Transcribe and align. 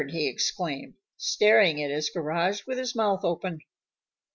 he 0.09 0.25
exclaimed, 0.27 0.95
staring 1.15 1.79
at 1.83 1.91
his 1.91 2.09
garage 2.09 2.65
with 2.65 2.79
his 2.79 2.95
mouth 2.95 3.23
open. 3.23 3.59